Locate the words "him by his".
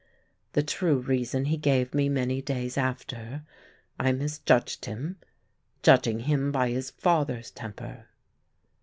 6.21-6.89